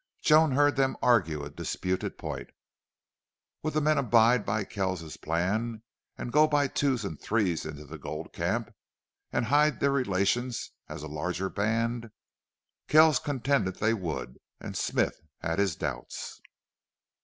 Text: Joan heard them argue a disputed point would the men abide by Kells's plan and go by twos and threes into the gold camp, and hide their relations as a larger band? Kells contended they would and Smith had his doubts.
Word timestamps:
Joan 0.23 0.53
heard 0.53 0.77
them 0.77 0.97
argue 1.03 1.43
a 1.43 1.51
disputed 1.51 2.17
point 2.17 2.49
would 3.61 3.75
the 3.75 3.81
men 3.81 3.99
abide 3.99 4.47
by 4.47 4.63
Kells's 4.63 5.15
plan 5.15 5.83
and 6.17 6.31
go 6.31 6.47
by 6.47 6.67
twos 6.67 7.05
and 7.05 7.21
threes 7.21 7.67
into 7.67 7.85
the 7.85 7.99
gold 7.99 8.33
camp, 8.33 8.73
and 9.31 9.45
hide 9.45 9.79
their 9.79 9.91
relations 9.91 10.71
as 10.89 11.03
a 11.03 11.07
larger 11.07 11.49
band? 11.51 12.09
Kells 12.87 13.19
contended 13.19 13.75
they 13.75 13.93
would 13.93 14.39
and 14.59 14.75
Smith 14.75 15.21
had 15.41 15.59
his 15.59 15.75
doubts. 15.75 16.41